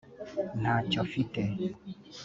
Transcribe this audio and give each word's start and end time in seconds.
Ntacyo 0.59 0.99
mfite 1.07 1.41